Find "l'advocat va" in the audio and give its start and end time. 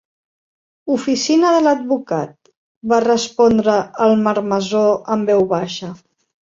1.67-3.01